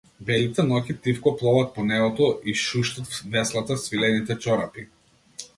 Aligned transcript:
Белите 0.27 0.63
ноќи 0.69 0.95
тивко 1.07 1.33
пловат 1.41 1.69
по 1.75 1.85
небото, 1.91 2.31
и 2.53 2.57
шуштат 2.63 3.21
веслата, 3.37 3.81
свилените 3.87 4.43
чорапи. 4.47 4.91